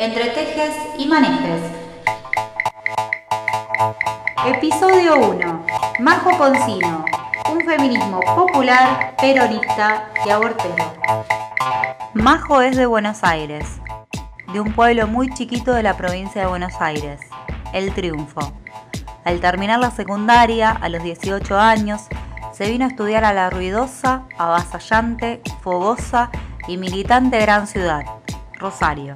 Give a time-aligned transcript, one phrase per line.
[0.00, 1.60] entre tejes y manejes.
[4.46, 5.66] Episodio 1.
[5.98, 7.04] Majo Poncino,
[7.52, 10.94] un feminismo popular, peronista y abortero.
[12.14, 13.78] Majo es de Buenos Aires,
[14.54, 17.20] de un pueblo muy chiquito de la provincia de Buenos Aires,
[17.74, 18.40] El Triunfo.
[19.24, 22.06] Al terminar la secundaria, a los 18 años,
[22.54, 26.30] se vino a estudiar a la ruidosa, avasallante, fogosa
[26.66, 28.00] y militante gran ciudad,
[28.54, 29.12] Rosario.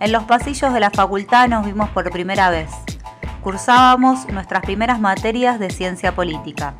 [0.00, 2.70] En los pasillos de la facultad nos vimos por primera vez.
[3.42, 6.74] Cursábamos nuestras primeras materias de ciencia política.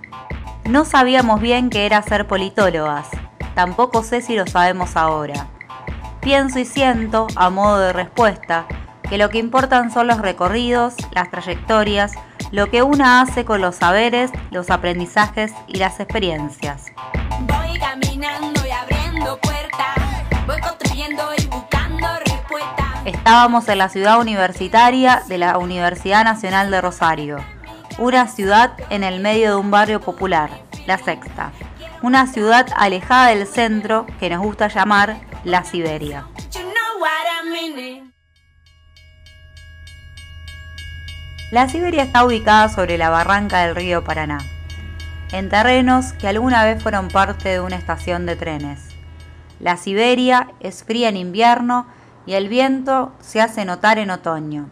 [0.65, 3.09] No sabíamos bien qué era ser politólogas,
[3.55, 5.49] tampoco sé si lo sabemos ahora.
[6.21, 8.67] Pienso y siento, a modo de respuesta,
[9.09, 12.13] que lo que importan son los recorridos, las trayectorias,
[12.51, 16.87] lo que una hace con los saberes, los aprendizajes y las experiencias.
[17.41, 19.39] Voy caminando y abriendo
[23.25, 27.39] Estábamos en la ciudad universitaria de la Universidad Nacional de Rosario,
[27.97, 30.51] una ciudad en el medio de un barrio popular,
[30.87, 31.51] La Sexta,
[32.03, 36.27] una ciudad alejada del centro que nos gusta llamar la Siberia.
[41.51, 44.41] La Siberia está ubicada sobre la barranca del río Paraná,
[45.33, 48.91] en terrenos que alguna vez fueron parte de una estación de trenes.
[49.61, 51.87] La Siberia es fría en invierno
[52.27, 54.69] y el viento se hace notar en otoño.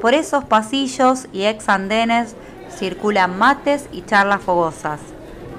[0.00, 2.34] Por esos pasillos y ex andenes
[2.70, 5.00] circulan mates y charlas fogosas,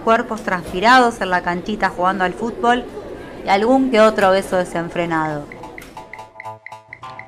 [0.04, 2.86] cuerpos transpirados en la canchita jugando al fútbol
[3.46, 5.46] y algún que otro beso desenfrenado.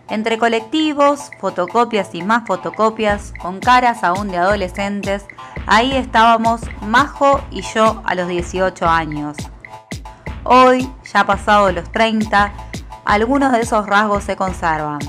[0.09, 5.25] Entre colectivos, fotocopias y más fotocopias, con caras aún de adolescentes,
[5.65, 9.37] ahí estábamos Majo y yo a los 18 años.
[10.43, 12.51] Hoy, ya pasados los 30,
[13.05, 14.99] algunos de esos rasgos se conservan.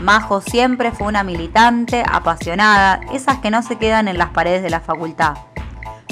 [0.00, 4.70] Majo siempre fue una militante, apasionada, esas que no se quedan en las paredes de
[4.70, 5.34] la facultad.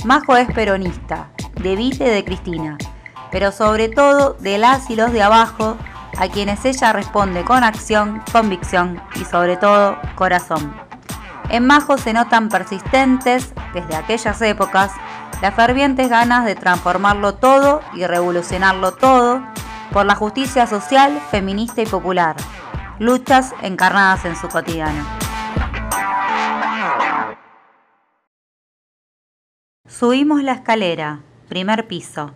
[0.05, 2.79] Majo es peronista, de Vite y de Cristina,
[3.31, 5.77] pero sobre todo de las y los de abajo
[6.19, 10.75] a quienes ella responde con acción, convicción y sobre todo corazón.
[11.49, 14.91] En Majo se notan persistentes, desde aquellas épocas,
[15.43, 19.43] las fervientes ganas de transformarlo todo y revolucionarlo todo
[19.93, 22.37] por la justicia social, feminista y popular,
[22.99, 25.05] luchas encarnadas en su cotidiano.
[29.89, 32.33] Subimos la escalera, primer piso.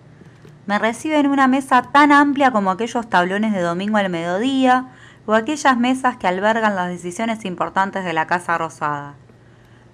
[0.67, 4.87] Me recibe en una mesa tan amplia como aquellos tablones de domingo al mediodía
[5.27, 9.15] o aquellas mesas que albergan las decisiones importantes de la Casa Rosada.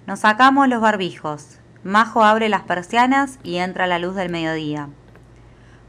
[0.05, 1.59] Nos sacamos los barbijos.
[1.83, 4.89] Majo abre las persianas y entra la luz del mediodía.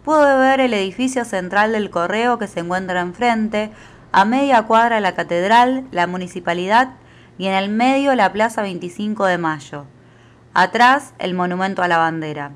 [0.09, 3.71] Puedo ver el edificio central del correo que se encuentra enfrente,
[4.11, 6.95] a media cuadra la catedral, la municipalidad
[7.37, 9.85] y en el medio la Plaza 25 de Mayo.
[10.55, 12.53] Atrás el monumento a la bandera.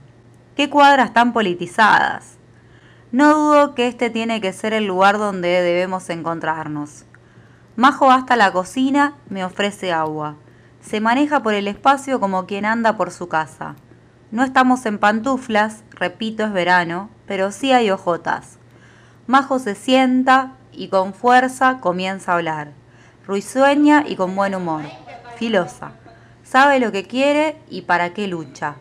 [0.56, 2.38] ¿Qué cuadras tan politizadas?
[3.10, 7.04] No dudo que este tiene que ser el lugar donde debemos encontrarnos.
[7.76, 10.36] Majo hasta la cocina, me ofrece agua.
[10.80, 13.76] Se maneja por el espacio como quien anda por su casa.
[14.30, 18.58] No estamos en pantuflas, repito, es verano, pero sí hay ojotas.
[19.26, 22.72] Majo se sienta y con fuerza comienza a hablar.
[23.26, 24.82] Ruisueña y con buen humor.
[25.36, 25.92] Filosa.
[26.44, 28.74] Sabe lo que quiere y para qué lucha.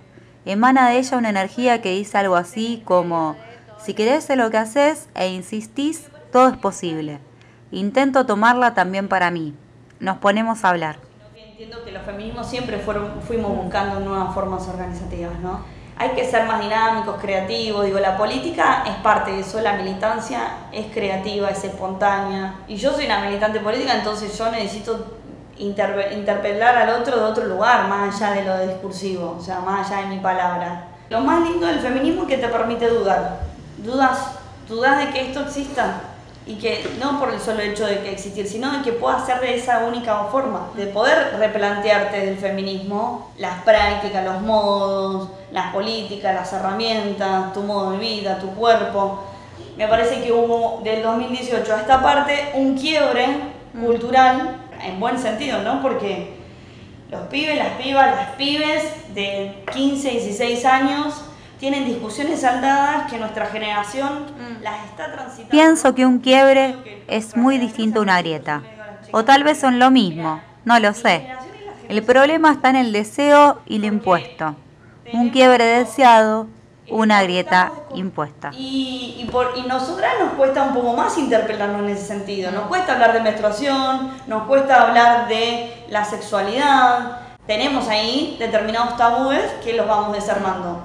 [0.44, 3.38] Emana de ella una energía que dice algo así como,
[3.81, 7.19] si querés lo que haces e insistís, todo es posible.
[7.72, 9.56] Intento tomarla también para mí.
[10.01, 10.97] Nos ponemos a hablar.
[11.38, 15.81] Entiendo que los feminismos siempre fuimos buscando nuevas formas organizativas, ¿no?
[16.01, 17.85] Hay que ser más dinámicos, creativos.
[17.85, 22.56] Digo, la política es parte de eso, la militancia es creativa, es espontánea.
[22.67, 25.19] Y yo soy una militante política, entonces yo necesito
[25.59, 30.01] interpelar al otro de otro lugar, más allá de lo discursivo, o sea, más allá
[30.01, 30.85] de mi palabra.
[31.07, 33.41] Lo más lindo del feminismo es que te permite dudar.
[33.78, 36.01] Dudas, dudas de que esto exista
[36.46, 39.40] y que no por el solo hecho de que existir, sino de que pueda ser
[39.41, 46.34] de esa única forma, de poder replantearte del feminismo las prácticas, los modos, las políticas,
[46.34, 49.23] las herramientas, tu modo de vida, tu cuerpo.
[49.78, 53.28] Me parece que hubo del 2018 a esta parte un quiebre
[53.73, 53.85] mm.
[53.85, 55.82] cultural en buen sentido, ¿no?
[55.82, 56.41] Porque
[57.11, 61.26] los pibes, las pibas, las pibes de 15, 16 años
[61.61, 64.63] tienen discusiones saldadas que nuestra generación mm.
[64.63, 65.52] las está transitando.
[65.52, 68.63] Pienso que un quiebre es muy distinto a una grieta.
[69.11, 71.28] O tal vez son lo mismo, no lo sé.
[71.87, 74.55] El problema está en el deseo y lo impuesto.
[75.13, 76.47] Un quiebre deseado
[76.90, 78.49] una grieta impuesta.
[78.57, 82.52] Y, y, por, y nosotras nos cuesta un poco más interpelarnos en ese sentido.
[82.52, 87.19] Nos cuesta hablar de menstruación, nos cuesta hablar de la sexualidad.
[87.46, 90.84] Tenemos ahí determinados tabúes que los vamos desarmando.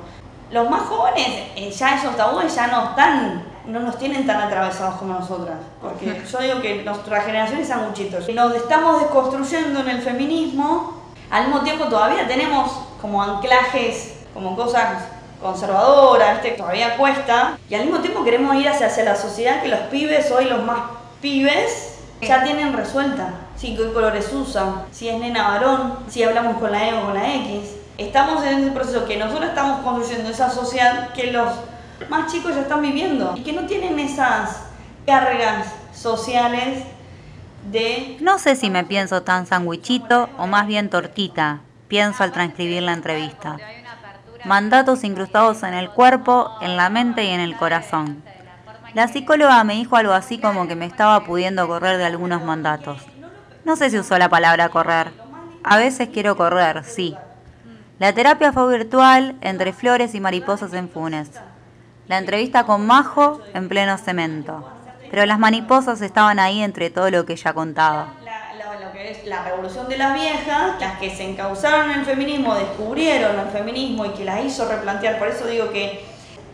[0.50, 1.26] Los más jóvenes,
[1.56, 5.56] eh, ya esos tabúes ya no están, no nos tienen tan atravesados como nosotras.
[5.81, 8.28] Porque yo digo que nuestra generación es sanguchitos.
[8.28, 11.02] Nos estamos desconstruyendo en el feminismo.
[11.31, 12.70] Al mismo tiempo todavía tenemos
[13.00, 15.04] como anclajes, como cosas
[15.40, 19.69] conservadora, este todavía cuesta, y al mismo tiempo queremos ir hacia, hacia la sociedad que
[19.69, 20.78] los pibes, hoy los más
[21.20, 23.34] pibes, ya tienen resuelta.
[23.56, 27.14] Si qué colores usan, si es nena varón, si hablamos con la E o con
[27.14, 27.76] la X.
[27.98, 31.52] Estamos en ese proceso que nosotros estamos construyendo esa sociedad que los
[32.10, 34.62] más chicos ya están viviendo y que no tienen esas
[35.06, 36.84] cargas sociales
[37.70, 38.19] de...
[38.20, 42.93] No sé si me pienso tan sandwichito o más bien tortita, pienso al transcribir la
[42.93, 43.56] entrevista
[44.46, 48.22] mandatos incrustados en el cuerpo, en la mente y en el corazón.
[48.94, 53.02] La psicóloga me dijo algo así como que me estaba pudiendo correr de algunos mandatos.
[53.64, 55.12] No sé si usó la palabra correr.
[55.64, 57.16] A veces quiero correr, sí.
[57.98, 61.31] La terapia fue virtual entre flores y mariposas en Funes.
[62.08, 64.69] La entrevista con Majo en pleno cemento.
[65.10, 68.14] Pero las mariposas estaban ahí entre todo lo que ella contaba
[69.26, 74.06] la revolución de las viejas, las que se encauzaron en el feminismo, descubrieron el feminismo
[74.06, 75.19] y que las hizo replantear.
[75.19, 76.04] Por eso digo que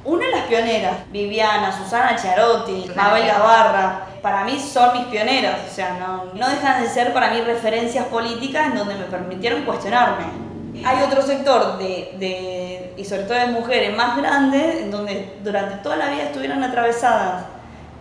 [0.04, 5.74] una de las pioneras, Viviana, Susana Charotti, Mabel Gavarra, para mí son mis pioneras, o
[5.74, 10.41] sea, no, no dejan de ser para mí referencias políticas en donde me permitieron cuestionarme.
[10.84, 15.76] Hay otro sector de, de, y sobre todo de mujeres más grandes, en donde durante
[15.76, 17.44] toda la vida estuvieron atravesadas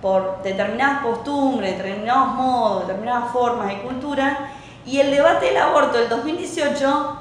[0.01, 4.51] por determinadas costumbres, determinados modos, determinadas formas de cultura,
[4.85, 7.19] y el debate del aborto del 2018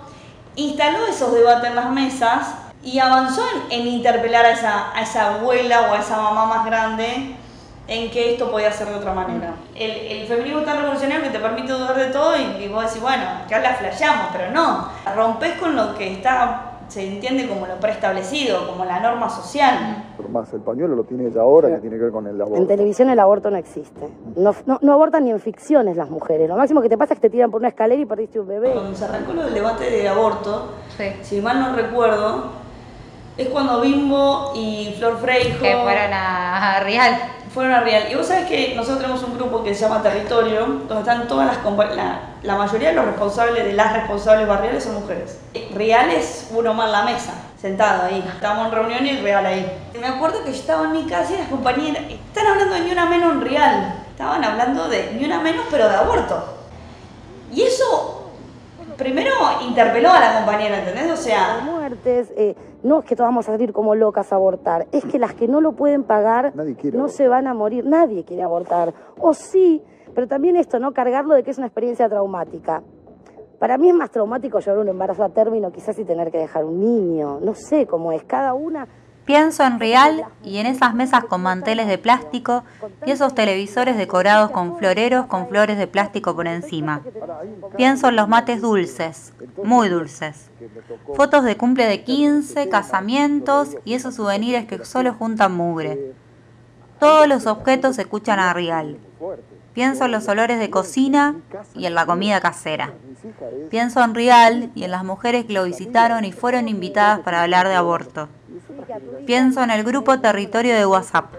[0.57, 5.91] instaló esos debates en las mesas y avanzó en, interpelar a esa, a esa, abuela
[5.91, 7.37] o a esa mamá más grande
[7.91, 9.55] en que esto podía ser de otra manera.
[9.75, 13.03] El, el feminismo tan revolucionario que te permite dudar de todo y, y vos decís,
[13.03, 17.77] bueno, que la flasheamos, pero no, rompes con lo que está se entiende como lo
[17.77, 20.05] preestablecido, como la norma social.
[20.17, 22.61] Pero más el pañuelo lo tiene ella ahora, que tiene que ver con el aborto.
[22.61, 24.09] En televisión el aborto no existe.
[24.35, 26.49] No, no, abortan ni en ficciones las mujeres.
[26.49, 28.49] Lo máximo que te pasa es que te tiran por una escalera y perdiste un
[28.49, 28.73] bebé.
[28.73, 30.73] Cuando se arrancó lo del debate de aborto,
[31.23, 32.51] si mal no recuerdo,
[33.43, 35.63] es cuando Bimbo y Flor Freijo...
[35.63, 37.19] Que fueron a Real
[37.53, 38.05] fueron a Real.
[38.11, 41.47] Y vos sabés que nosotros tenemos un grupo que se llama Territorio, donde están todas
[41.47, 45.39] las la, la mayoría de los responsables, de las responsables barriales son mujeres.
[45.75, 48.25] Real es uno más la mesa, sentado ahí.
[48.35, 49.71] Estábamos en reunión y Real ahí.
[49.99, 52.93] Me acuerdo que yo estaba en mi casa y las compañeras están hablando de ni
[52.93, 53.95] una menos en Real.
[54.11, 56.57] Estaban hablando de ni una menos, pero de aborto.
[57.53, 58.10] Y eso
[59.01, 59.31] primero
[59.67, 61.11] interpeló a la compañera, ¿entendés?
[61.11, 61.61] O sea...
[61.65, 65.19] Muertes, eh, no es que todos vamos a salir como locas a abortar, es que
[65.19, 66.53] las que no lo pueden pagar
[66.93, 68.95] no se van a morir, nadie quiere abortar.
[69.19, 69.83] O sí,
[70.15, 70.93] pero también esto, ¿no?
[70.93, 72.83] Cargarlo de que es una experiencia traumática.
[73.59, 76.65] Para mí es más traumático llevar un embarazo a término quizás y tener que dejar
[76.65, 78.87] un niño, no sé cómo es, cada una...
[79.31, 82.65] Pienso en Real y en esas mesas con manteles de plástico
[83.07, 87.01] y esos televisores decorados con floreros con flores de plástico por encima.
[87.77, 89.33] Pienso en los mates dulces,
[89.63, 90.51] muy dulces.
[91.15, 96.13] Fotos de cumple de 15, casamientos y esos souvenirs que solo juntan mugre.
[96.99, 98.99] Todos los objetos escuchan a Real.
[99.75, 101.37] Pienso en los olores de cocina
[101.77, 102.95] y en la comida casera.
[103.71, 107.69] Pienso en Real y en las mujeres que lo visitaron y fueron invitadas para hablar
[107.69, 108.29] de aborto.
[109.27, 111.35] Pienso en el grupo territorio de WhatsApp.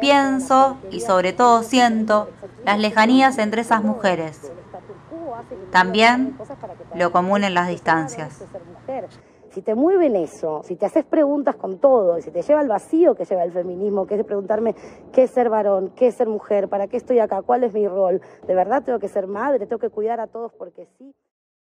[0.00, 2.28] Pienso, y sobre todo siento,
[2.64, 4.52] las lejanías entre esas mujeres.
[5.70, 6.36] También
[6.94, 8.44] lo común en las distancias.
[9.50, 13.14] Si te mueven eso, si te haces preguntas con todo, si te lleva al vacío
[13.14, 14.74] que lleva el feminismo, que es preguntarme
[15.12, 17.86] qué es ser varón, qué es ser mujer, para qué estoy acá, cuál es mi
[17.86, 21.14] rol, de verdad tengo que ser madre, tengo que cuidar a todos porque sí.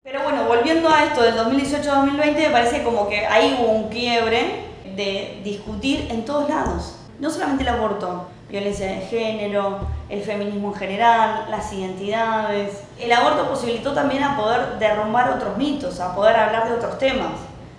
[0.09, 4.65] Pero bueno, volviendo a esto del 2018-2020, me parece como que ahí hubo un quiebre
[4.97, 6.97] de discutir en todos lados.
[7.21, 12.85] No solamente el aborto, violencia de género, el feminismo en general, las identidades.
[12.99, 17.33] El aborto posibilitó también a poder derrumbar otros mitos, a poder hablar de otros temas,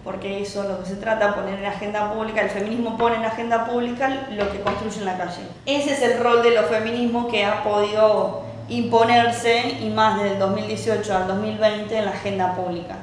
[0.03, 3.25] porque eso es lo que se trata, poner en agenda pública, el feminismo pone en
[3.25, 5.41] agenda pública lo que construye en la calle.
[5.65, 11.15] Ese es el rol de los feminismos que ha podido imponerse y más del 2018
[11.17, 12.97] al 2020 en la agenda pública.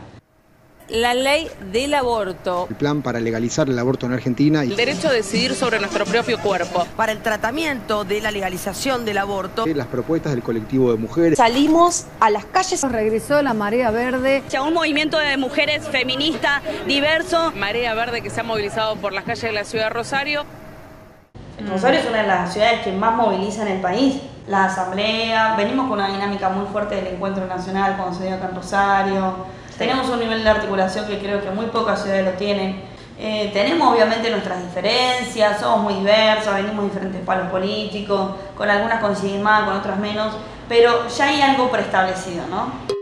[0.88, 2.66] la ley del aborto.
[2.70, 4.62] El plan para legalizar el aborto en Argentina.
[4.62, 6.86] El derecho a decidir sobre nuestro propio cuerpo.
[6.96, 9.66] Para el tratamiento de la legalización del aborto.
[9.66, 11.38] Las propuestas del colectivo de mujeres.
[11.38, 12.82] Salimos a las calles.
[12.84, 14.44] Regresó la marea verde.
[14.48, 17.52] Ya un movimiento de mujeres feminista, diverso.
[17.56, 20.44] Marea verde que se ha movilizado por las calles de la ciudad de Rosario.
[21.68, 24.20] Rosario es una de las ciudades que más moviliza en el país.
[24.46, 28.46] La asamblea, venimos con una dinámica muy fuerte del encuentro nacional cuando se dio acá
[28.48, 29.34] en Rosario.
[29.76, 32.80] Tenemos un nivel de articulación que creo que muy pocas ciudades lo tienen.
[33.18, 39.00] Eh, tenemos obviamente nuestras diferencias, somos muy diversos, venimos de diferentes palos políticos, con algunas
[39.00, 40.34] coinciden más, con otras menos,
[40.68, 42.95] pero ya hay algo preestablecido, ¿no?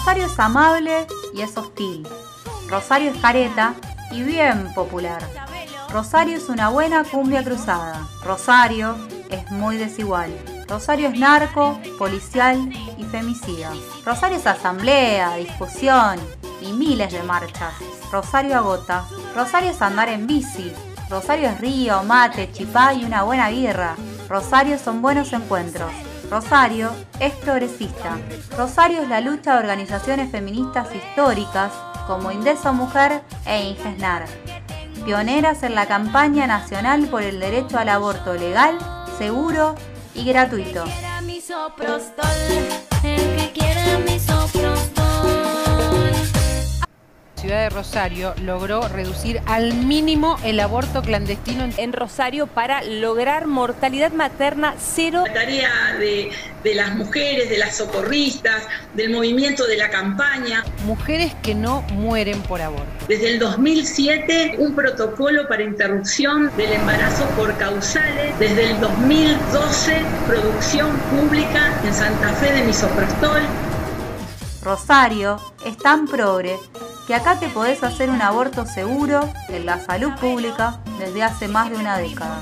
[0.00, 2.08] Rosario es amable y es hostil.
[2.70, 3.74] Rosario es careta
[4.10, 5.22] y bien popular.
[5.92, 8.08] Rosario es una buena cumbia cruzada.
[8.24, 8.96] Rosario
[9.28, 10.34] es muy desigual.
[10.66, 13.72] Rosario es narco, policial y femicida.
[14.02, 16.18] Rosario es asamblea, discusión
[16.62, 17.74] y miles de marchas.
[18.10, 19.04] Rosario agota.
[19.36, 20.72] Rosario es andar en bici.
[21.10, 23.96] Rosario es río, mate, chipá y una buena birra.
[24.30, 25.92] Rosario son buenos encuentros.
[26.30, 28.16] Rosario es progresista.
[28.56, 31.72] Rosario es la lucha de organizaciones feministas históricas
[32.06, 34.26] como Indeso Mujer e Ingesnar,
[35.04, 38.78] pioneras en la campaña nacional por el derecho al aborto legal,
[39.18, 39.74] seguro
[40.14, 40.84] y gratuito
[47.40, 54.12] ciudad de Rosario logró reducir al mínimo el aborto clandestino en Rosario para lograr mortalidad
[54.12, 55.24] materna cero.
[55.26, 56.30] La tarea de,
[56.62, 60.64] de las mujeres, de las socorristas, del movimiento de la campaña.
[60.84, 63.06] Mujeres que no mueren por aborto.
[63.08, 68.38] Desde el 2007, un protocolo para interrupción del embarazo por causales.
[68.38, 73.40] Desde el 2012, producción pública en Santa Fe de misoprostol.
[74.62, 76.58] Rosario es tan progre
[77.10, 81.68] que acá te podés hacer un aborto seguro en la salud pública desde hace más
[81.68, 82.40] de una década.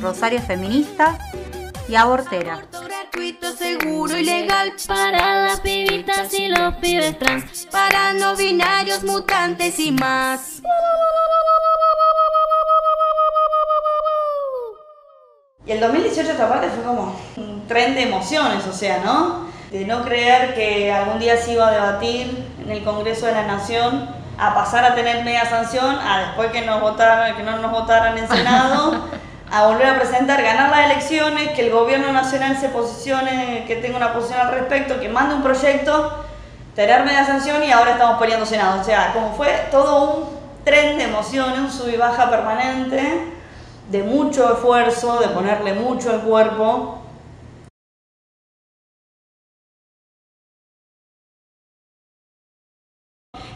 [0.00, 1.16] Rosario es feminista
[1.88, 2.66] y abortera.
[2.72, 9.78] Gratuito, seguro y legal para las pibitas y los pibes trans, para no binarios, mutantes
[9.78, 10.60] y más.
[15.64, 19.45] Y el 2018 esta parte fue como un tren de emociones, o sea, ¿no?
[19.70, 23.42] De no creer que algún día se iba a debatir en el Congreso de la
[23.46, 24.08] Nación
[24.38, 28.16] a pasar a tener media sanción, a después que, nos votaran, que no nos votaran
[28.18, 29.08] en Senado,
[29.50, 33.96] a volver a presentar, ganar las elecciones, que el gobierno nacional se posicione, que tenga
[33.96, 36.24] una posición al respecto, que mande un proyecto,
[36.74, 38.80] tener media sanción y ahora estamos peleando Senado.
[38.80, 40.24] O sea, como fue todo un
[40.64, 43.32] tren de emociones, un sub y baja permanente,
[43.88, 46.98] de mucho esfuerzo, de ponerle mucho el cuerpo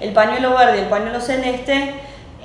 [0.01, 1.95] el pañuelo verde y el pañuelo celeste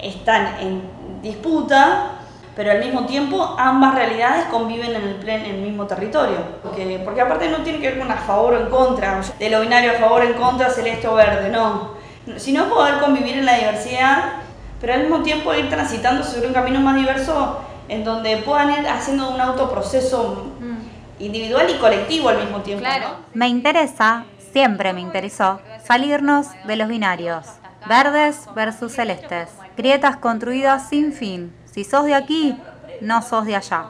[0.01, 0.81] están en
[1.21, 2.11] disputa,
[2.55, 6.37] pero al mismo tiempo ambas realidades conviven en el, en el mismo territorio.
[6.61, 9.61] Porque, porque aparte no tiene que ver con a favor o en contra, de lo
[9.61, 11.95] binario a favor o en contra, celeste o verde, no.
[12.37, 14.33] Sino poder convivir en la diversidad,
[14.79, 18.87] pero al mismo tiempo ir transitando sobre un camino más diverso en donde puedan ir
[18.87, 21.23] haciendo un autoproceso mm.
[21.23, 22.83] individual y colectivo al mismo tiempo.
[22.83, 23.17] Claro.
[23.33, 27.45] Me interesa, siempre me interesó, salirnos de los binarios.
[27.87, 29.49] Verdes versus celestes.
[29.77, 31.53] Grietas construidas sin fin.
[31.65, 32.57] Si sos de aquí,
[33.01, 33.85] no sos de allá.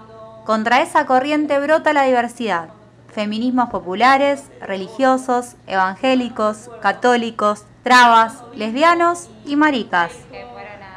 [0.46, 2.70] Contra esa corriente brota la diversidad.
[3.08, 10.12] Feminismos populares, religiosos, evangélicos, católicos, trabas, lesbianos y maricas.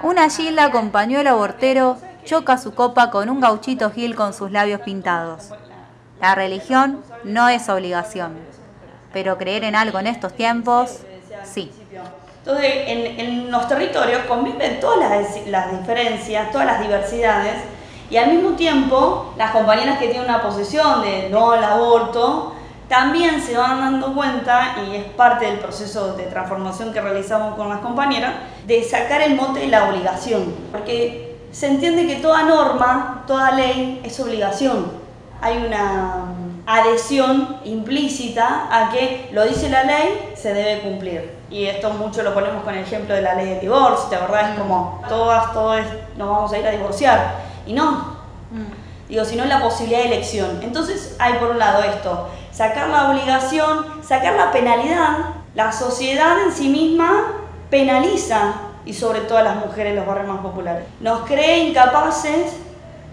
[0.03, 4.81] Una gilda con pañuelo abortero choca su copa con un gauchito gil con sus labios
[4.81, 5.51] pintados.
[6.21, 8.58] La religión no es obligación
[9.13, 11.01] pero creer en algo en estos tiempos,
[11.45, 11.71] sí.
[12.39, 17.57] Entonces, en, los territorios conviven todas las, las, diferencias, todas las diversidades,
[18.11, 22.55] y al mismo tiempo, las compañeras que tienen una posición de no al aborto,
[22.89, 27.69] también se van dando cuenta, y es parte del proceso de transformación que realizamos con
[27.69, 28.33] las compañeras,
[28.67, 34.01] de sacar el mote de la obligación, porque se entiende que toda norma, toda ley
[34.05, 34.91] es obligación.
[35.41, 36.25] Hay una
[36.69, 41.39] adhesión implícita a que lo dice la ley, se debe cumplir.
[41.51, 44.51] Y esto mucho lo ponemos con el ejemplo de la ley de divorcio, ¿te verdad
[44.51, 45.81] Es como todas, todos
[46.19, 47.37] nos vamos a ir a divorciar.
[47.67, 48.19] Y no.
[48.51, 49.09] Mm.
[49.09, 50.61] Digo, sino la posibilidad de elección.
[50.63, 55.17] Entonces hay por un lado esto, sacar la obligación, sacar la penalidad.
[55.55, 57.33] La sociedad en sí misma
[57.71, 58.53] penaliza,
[58.89, 60.85] y sobre todo a las mujeres en los barrios más populares.
[61.01, 62.55] Nos cree incapaces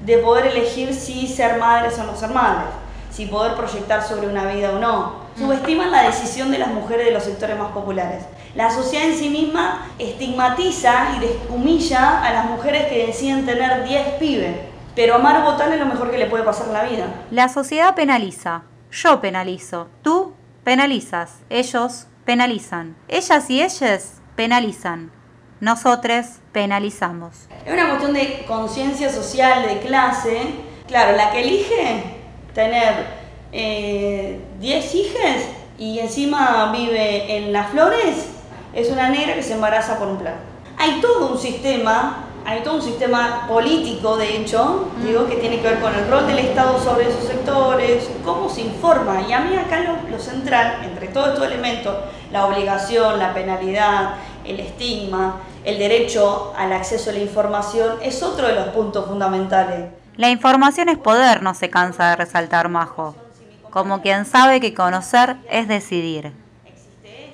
[0.05, 2.69] de poder elegir si ser madres o no ser madres,
[3.15, 5.25] si poder proyectar sobre una vida o no.
[5.38, 8.25] Subestiman la decisión de las mujeres de los sectores más populares.
[8.55, 14.07] La sociedad en sí misma estigmatiza y humilla a las mujeres que deciden tener 10
[14.19, 14.55] pibes.
[14.95, 17.05] Pero amar o votar es lo mejor que le puede pasar en la vida.
[17.31, 18.63] La sociedad penaliza.
[18.91, 19.88] Yo penalizo.
[20.01, 20.34] Tú
[20.65, 21.39] penalizas.
[21.50, 22.98] Ellos penalizan.
[23.07, 25.12] Ellas y ellas penalizan.
[25.62, 27.48] Nosotros penalizamos.
[27.65, 30.41] Es una cuestión de conciencia social, de clase.
[30.88, 32.14] Claro, la que elige
[32.55, 33.05] tener
[33.51, 35.43] 10 eh, hijas
[35.77, 38.29] y encima vive en las flores
[38.74, 40.35] es una negra que se embaraza por un plan.
[40.77, 45.67] Hay todo un sistema, hay todo un sistema político, de hecho, digo, que tiene que
[45.69, 49.21] ver con el rol del Estado sobre esos sectores, cómo se informa.
[49.27, 51.95] Y a mí acá lo, lo central, entre todos estos elementos,
[52.31, 58.47] la obligación, la penalidad, el estigma, el derecho al acceso a la información, es otro
[58.47, 60.04] de los puntos fundamentales.
[60.17, 63.15] La información es poder, no se cansa de resaltar Majo,
[63.69, 66.34] como quien sabe que conocer es decidir.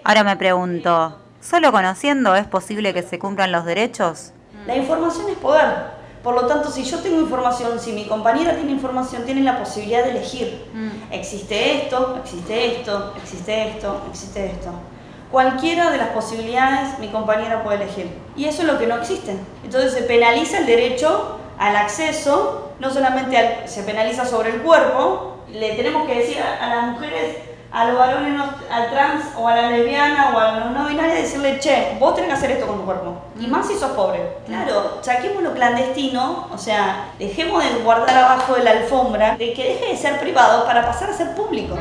[0.03, 4.31] Ahora me pregunto, ¿Solo conociendo es posible que se cumplan los derechos?
[4.67, 6.01] La información es poder.
[6.21, 10.03] Por lo tanto, si yo tengo información, si mi compañera tiene información, tiene la posibilidad
[10.03, 10.63] de elegir.
[10.71, 11.11] Mm.
[11.11, 14.69] Existe esto, existe esto, existe esto, existe esto.
[15.31, 18.11] Cualquiera de las posibilidades mi compañera puede elegir.
[18.35, 19.35] Y eso es lo que no existe.
[19.63, 25.75] Entonces se penaliza el derecho al acceso, no solamente se penaliza sobre el cuerpo, le
[25.75, 27.37] tenemos que decir a las mujeres
[27.71, 31.57] a los varones, al trans o a la lesbiana o a los no binarios decirle,
[31.59, 33.13] che, vos tenés que hacer esto con tu cuerpo.
[33.39, 34.37] Y más si sos pobre.
[34.45, 39.63] Claro, saquemos lo clandestino, o sea, dejemos de guardar abajo de la alfombra, de que
[39.63, 41.77] deje de ser privado para pasar a ser público.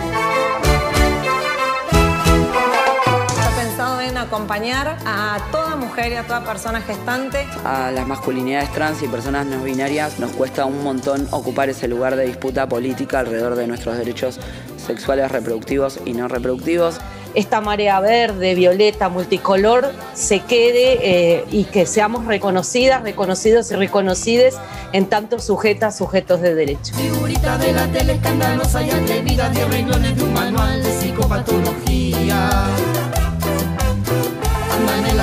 [4.41, 7.47] Acompañar a toda mujer y a toda persona gestante.
[7.63, 12.17] A las masculinidades trans y personas no binarias nos cuesta un montón ocupar ese lugar
[12.17, 14.41] de disputa política alrededor de nuestros derechos
[14.79, 17.01] sexuales reproductivos y no reproductivos
[17.35, 24.57] esta marea verde, violeta, multicolor se quede eh, y que seamos reconocidas, reconocidos y reconocides
[24.93, 26.93] en tanto sujetas, sujetos de derecho.
[26.97, 32.67] Figurita de la tele escandalosa y atrevida de renglones de un manual de psicopatología.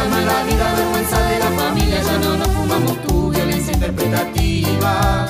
[0.07, 5.27] En la vida, vergüenza de la familia, ya no nos fumamos tu violencia interpretativa.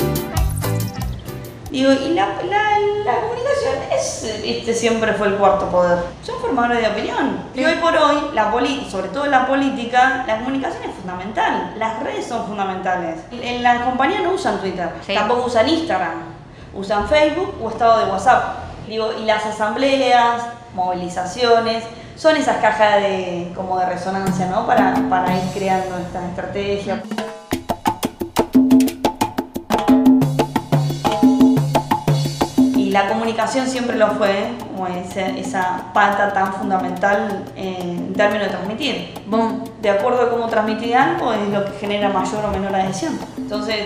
[1.71, 5.97] Digo, y la, la, comunicación es, este siempre fue el cuarto poder.
[6.21, 7.39] Son formadores de opinión.
[7.55, 8.51] Y hoy por hoy, la
[8.87, 11.73] sobre todo en la política, la comunicación es fundamental.
[11.79, 13.21] Las redes son fundamentales.
[13.31, 16.21] En la compañía no usan Twitter, tampoco usan Instagram.
[16.75, 18.57] Usan Facebook o estado de WhatsApp.
[18.87, 20.43] Digo, y las asambleas,
[20.75, 21.83] movilizaciones,
[22.17, 24.65] son esas cajas de, como de resonancia, ¿no?
[24.65, 26.99] Para, para ir creando estas estrategias.
[33.27, 39.13] Comunicación siempre lo fue, como esa, pata tan fundamental en términos de transmitir.
[39.81, 43.19] de acuerdo a cómo transmitir algo, es lo que genera mayor o menor adhesión.
[43.37, 43.79] Entonces,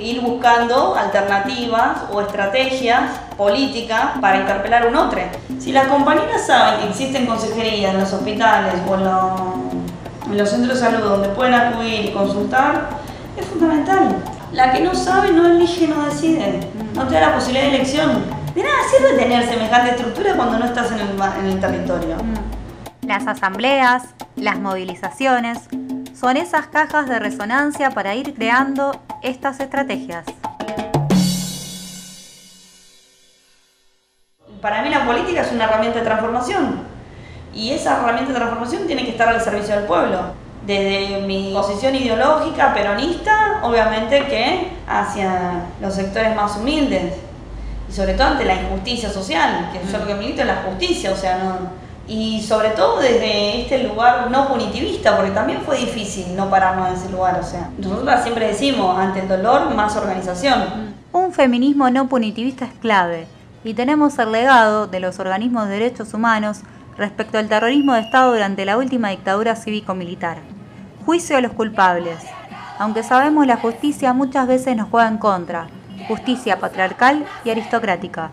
[0.00, 3.02] ir buscando alternativas o estrategias
[3.36, 5.20] políticas para interpelar a un otro.
[5.60, 10.80] Si las compañeras saben que existen consejerías en los hospitales o en, en los centros
[10.80, 12.88] de salud donde pueden acudir y consultar,
[13.36, 14.16] es fundamental.
[14.52, 16.60] La que no sabe no elige, no decide.
[16.94, 18.45] No te da la posibilidad de elección.
[18.56, 22.16] De nada sirve tener semejante estructura cuando no estás en el, en el territorio.
[22.16, 23.06] Mm.
[23.06, 25.58] Las asambleas, las movilizaciones,
[26.18, 30.24] son esas cajas de resonancia para ir creando estas estrategias.
[34.62, 36.80] Para mí la política es una herramienta de transformación
[37.52, 40.32] y esa herramienta de transformación tiene que estar al servicio del pueblo
[40.66, 47.25] desde mi posición ideológica peronista, obviamente que hacia los sectores más humildes
[47.88, 51.12] y sobre todo ante la injusticia social, que yo lo que milito es la justicia,
[51.12, 56.36] o sea, no, y sobre todo desde este lugar no punitivista, porque también fue difícil
[56.36, 60.94] no pararnos en ese lugar, o sea, nosotros siempre decimos, ante el dolor, más organización.
[61.12, 63.26] Un feminismo no punitivista es clave,
[63.64, 66.60] y tenemos el legado de los organismos de derechos humanos
[66.96, 70.38] respecto al terrorismo de Estado durante la última dictadura cívico-militar.
[71.04, 72.18] Juicio a los culpables.
[72.78, 75.66] Aunque sabemos la justicia muchas veces nos juega en contra,
[76.08, 78.30] justicia patriarcal y aristocrática,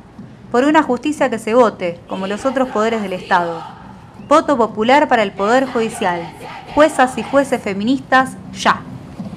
[0.52, 3.64] por una justicia que se vote, como los otros poderes del Estado.
[4.28, 6.22] Voto popular para el Poder Judicial.
[6.76, 8.82] Juezas y jueces feministas, ya.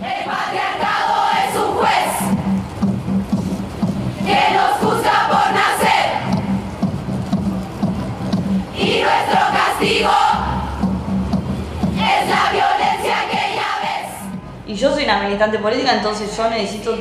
[0.00, 2.14] El patriarcado es un juez
[4.26, 6.06] que nos juzga por nacer.
[8.78, 10.10] Y nuestro castigo
[11.94, 13.66] es la violencia que ya.
[14.66, 16.96] Y yo soy una militante política, entonces yo necesito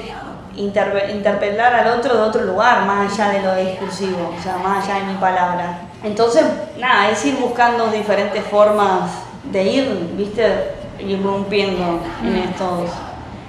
[0.58, 5.00] interpelar al otro de otro lugar, más allá de lo discursivo, o sea, más allá
[5.00, 5.80] de mi palabra.
[6.04, 6.44] Entonces,
[6.78, 9.12] nada, es ir buscando diferentes formas
[9.52, 12.44] de ir, viste, irrumpiendo en mm.
[12.50, 12.90] estos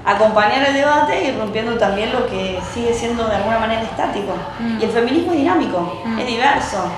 [0.07, 4.35] acompañar el debate y rompiendo también lo que sigue siendo de alguna manera estático.
[4.61, 4.81] Mm.
[4.81, 6.19] Y el feminismo es dinámico, mm.
[6.21, 6.91] es diverso,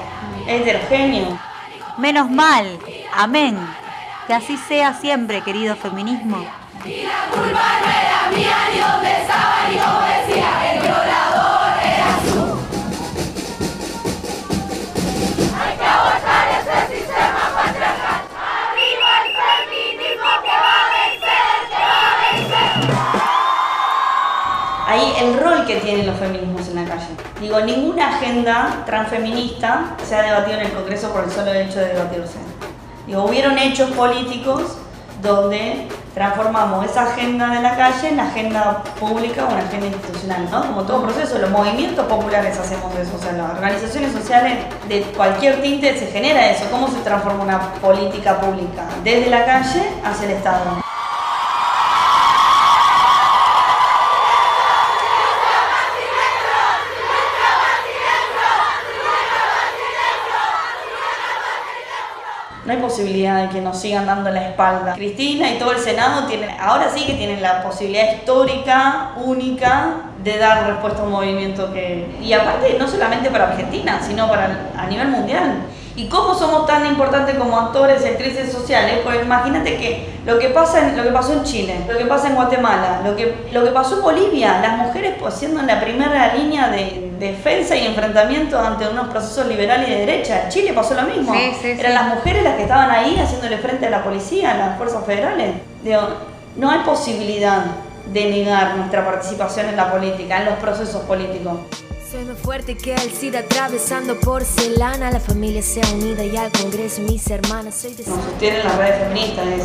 [0.47, 1.38] es heterogéneo.
[1.97, 2.79] Menos mal,
[3.16, 3.59] amén.
[4.27, 6.44] Que así sea siempre, querido feminismo.
[6.85, 7.61] Y la culpa
[25.20, 27.09] el rol que tienen los feminismos en la calle.
[27.40, 31.88] Digo, ninguna agenda transfeminista se ha debatido en el Congreso por el solo hecho de
[31.88, 32.38] debatirse.
[33.07, 34.78] Digo, hubieron hechos políticos
[35.22, 40.62] donde transformamos esa agenda de la calle en agenda pública o en agenda institucional, ¿no?
[40.62, 45.61] Como todo proceso, los movimientos populares hacemos eso, o sea, las organizaciones sociales de cualquier
[45.62, 48.85] tinte se genera eso, ¿cómo se transforma una política pública?
[49.04, 50.88] Desde la calle hacia el Estado.
[62.68, 64.92] No hay posibilidad de que nos sigan dando la espalda.
[64.92, 70.37] Cristina y todo el Senado tienen, ahora sí que tienen la posibilidad histórica, única, de
[70.37, 72.07] dar respuesta a un movimiento que...
[72.22, 75.62] Y aparte, no solamente para Argentina, sino para a nivel mundial.
[75.98, 79.00] ¿Y cómo somos tan importantes como actores y actrices sociales?
[79.02, 82.28] Pues imagínate que lo que, pasa en, lo que pasó en Chile, lo que pasa
[82.28, 85.80] en Guatemala, lo que, lo que pasó en Bolivia, las mujeres pues siendo en la
[85.80, 90.44] primera línea de defensa y enfrentamiento ante unos procesos liberales y de derecha.
[90.44, 91.34] En Chile pasó lo mismo.
[91.64, 95.04] Eran las mujeres las que estaban ahí haciéndole frente a la policía, a las fuerzas
[95.04, 95.56] federales.
[95.82, 96.00] Digo,
[96.54, 97.64] no hay posibilidad
[98.06, 101.58] de negar nuestra participación en la política, en los procesos políticos.
[102.11, 105.11] Soy más fuerte que el SIDA atravesando porcelana.
[105.11, 107.75] La familia sea unida y al Congreso mis hermanas.
[107.75, 108.05] Soy de...
[108.07, 109.64] Nos sostienen las redes feministas es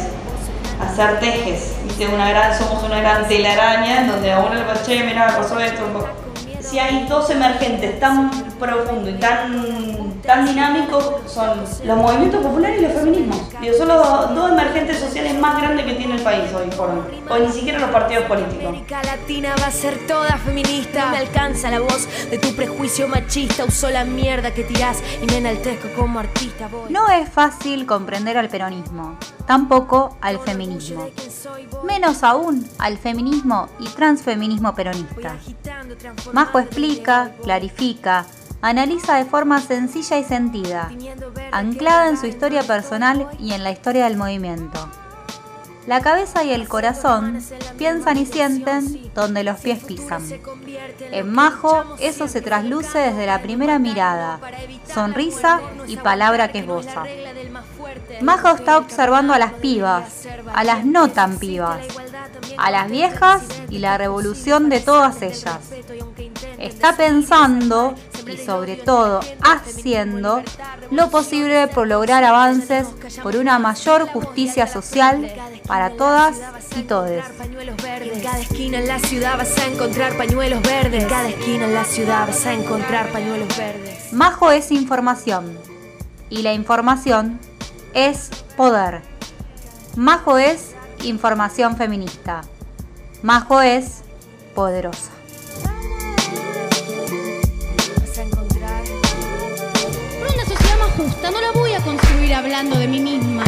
[0.82, 1.74] hacer tejes.
[2.14, 5.58] Una gran, somos una gran telaraña en donde a uno le pasa, che, mira, pasó
[5.58, 5.84] esto.
[6.60, 8.30] Si hay dos emergentes tan
[8.64, 13.42] profundos y tan tan dinámicos son los movimientos populares y los feminismos.
[13.62, 17.24] Digo, son los dos emergentes sociales más grandes que tiene el país hoy por hoy.
[17.30, 18.66] O ni siquiera los partidos políticos.
[18.68, 21.10] América Latina va a ser toda feminista.
[21.12, 23.66] me alcanza la voz de tu prejuicio machista.
[23.66, 26.70] Uso la mierda que tirás y me enaltezco como artista.
[26.90, 31.08] No es fácil comprender al peronismo, tampoco al feminismo.
[31.84, 35.36] Menos aún al feminismo y transfeminismo peronista.
[36.32, 38.26] Majo explica, clarifica,
[38.64, 40.90] analiza de forma sencilla y sentida,
[41.52, 44.90] anclada en su historia personal y en la historia del movimiento.
[45.86, 47.44] La cabeza y el corazón
[47.78, 50.24] piensan y sienten donde los pies pisan.
[51.12, 54.40] En Majo eso se trasluce desde la primera mirada,
[54.94, 57.04] sonrisa y palabra que esboza.
[58.22, 61.86] Majo está observando a las pibas, a las no tan pibas,
[62.58, 65.60] a las viejas y la revolución de todas ellas.
[66.60, 67.94] Está pensando
[68.28, 70.44] y sobre todo haciendo
[70.92, 72.88] lo posible por lograr avances
[73.22, 75.34] por una mayor justicia social
[75.68, 76.38] para todas
[76.78, 77.12] y todos.
[77.12, 81.04] En cada esquina en la ciudad vas a encontrar pañuelos verdes.
[81.04, 84.14] En cada esquina en la ciudad vas a encontrar pañuelos verdes.
[84.14, 85.58] Majo es información
[86.30, 87.40] y la información
[87.94, 89.02] es poder.
[89.96, 92.42] Majo es información feminista.
[93.22, 94.02] Majo es
[94.56, 95.12] poderosa.
[102.24, 103.44] Construir hablando de mí misma.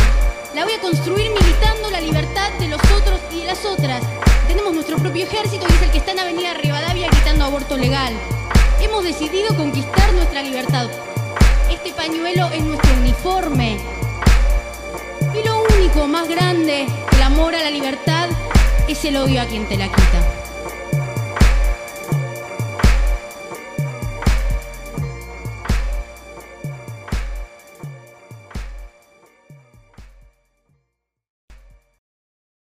[0.53, 4.03] La voy a construir militando la libertad de los otros y de las otras.
[4.49, 8.13] Tenemos nuestro propio ejército y es el que está en Avenida Rivadavia gritando aborto legal.
[8.81, 10.89] Hemos decidido conquistar nuestra libertad.
[11.71, 13.77] Este pañuelo es nuestro uniforme.
[15.33, 18.27] Y lo único más grande, el amor a la libertad,
[18.89, 20.44] es el odio a quien te la quita.